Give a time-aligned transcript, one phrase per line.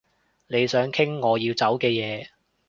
[0.47, 2.27] 你想傾我要走嘅嘢